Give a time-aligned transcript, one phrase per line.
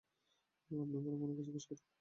[0.71, 1.83] আপনি বরং উনাকে জিজ্ঞেস করুন!